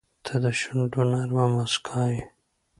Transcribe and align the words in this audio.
•ته 0.25 0.33
د 0.43 0.45
شونډو 0.59 1.01
نرمه 1.11 1.45
موسکا 1.53 2.03
یې. 2.13 2.21